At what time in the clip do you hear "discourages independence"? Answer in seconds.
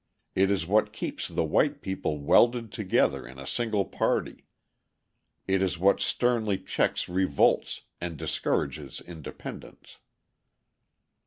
8.17-9.99